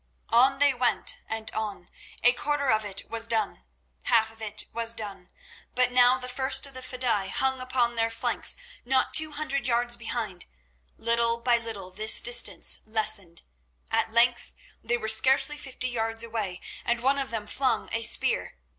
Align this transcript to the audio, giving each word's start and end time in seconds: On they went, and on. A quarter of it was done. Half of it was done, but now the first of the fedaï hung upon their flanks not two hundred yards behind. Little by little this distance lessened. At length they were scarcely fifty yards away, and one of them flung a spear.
On 0.29 0.57
they 0.57 0.73
went, 0.73 1.19
and 1.29 1.51
on. 1.51 1.87
A 2.23 2.31
quarter 2.33 2.71
of 2.71 2.83
it 2.83 3.07
was 3.07 3.27
done. 3.27 3.63
Half 4.05 4.31
of 4.31 4.41
it 4.41 4.65
was 4.73 4.95
done, 4.95 5.29
but 5.75 5.91
now 5.91 6.17
the 6.17 6.27
first 6.27 6.65
of 6.65 6.73
the 6.73 6.79
fedaï 6.81 7.29
hung 7.29 7.61
upon 7.61 7.93
their 7.93 8.09
flanks 8.09 8.57
not 8.83 9.13
two 9.13 9.33
hundred 9.33 9.67
yards 9.67 9.95
behind. 9.95 10.47
Little 10.97 11.37
by 11.37 11.59
little 11.59 11.91
this 11.91 12.19
distance 12.19 12.79
lessened. 12.83 13.43
At 13.91 14.11
length 14.11 14.53
they 14.83 14.97
were 14.97 15.07
scarcely 15.07 15.55
fifty 15.55 15.89
yards 15.89 16.23
away, 16.23 16.61
and 16.83 17.01
one 17.01 17.19
of 17.19 17.29
them 17.29 17.45
flung 17.45 17.87
a 17.93 18.01
spear. 18.01 18.57